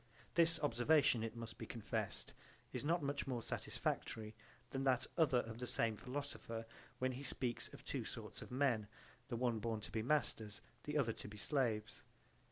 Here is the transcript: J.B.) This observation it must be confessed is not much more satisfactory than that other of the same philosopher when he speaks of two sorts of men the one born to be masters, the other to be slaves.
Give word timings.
J.B.) 0.01 0.29
This 0.33 0.59
observation 0.61 1.21
it 1.21 1.35
must 1.35 1.59
be 1.59 1.67
confessed 1.67 2.33
is 2.73 2.83
not 2.83 3.03
much 3.03 3.27
more 3.27 3.43
satisfactory 3.43 4.33
than 4.71 4.83
that 4.83 5.05
other 5.15 5.41
of 5.41 5.59
the 5.59 5.67
same 5.67 5.95
philosopher 5.95 6.65
when 6.97 7.11
he 7.11 7.21
speaks 7.23 7.71
of 7.71 7.83
two 7.85 8.03
sorts 8.03 8.41
of 8.41 8.49
men 8.49 8.87
the 9.27 9.37
one 9.37 9.59
born 9.59 9.79
to 9.81 9.91
be 9.91 10.01
masters, 10.01 10.59
the 10.85 10.97
other 10.97 11.13
to 11.13 11.27
be 11.27 11.37
slaves. 11.37 12.01